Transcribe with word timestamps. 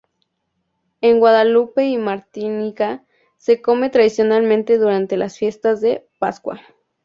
En 1.01 1.19
Guadalupe 1.19 1.85
y 1.85 1.99
Martinica, 1.99 3.05
se 3.37 3.61
come 3.61 3.91
tradicionalmente 3.91 4.79
durante 4.79 5.15
las 5.15 5.37
fiestas 5.37 5.79
de 5.79 6.07
Pascua. 6.17 6.59